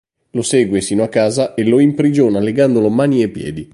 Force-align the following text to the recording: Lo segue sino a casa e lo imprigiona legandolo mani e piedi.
Lo 0.31 0.41
segue 0.41 0.81
sino 0.81 1.03
a 1.03 1.09
casa 1.09 1.53
e 1.53 1.63
lo 1.63 1.79
imprigiona 1.79 2.39
legandolo 2.39 2.89
mani 2.89 3.21
e 3.21 3.29
piedi. 3.29 3.69